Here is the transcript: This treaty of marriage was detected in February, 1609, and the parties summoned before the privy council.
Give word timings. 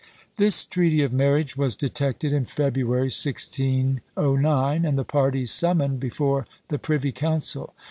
This 0.37 0.65
treaty 0.65 1.03
of 1.03 1.13
marriage 1.13 1.55
was 1.55 1.75
detected 1.75 2.33
in 2.33 2.45
February, 2.45 3.09
1609, 3.11 4.83
and 4.83 4.97
the 4.97 5.03
parties 5.05 5.51
summoned 5.51 5.99
before 5.99 6.47
the 6.69 6.79
privy 6.79 7.11
council. 7.11 7.75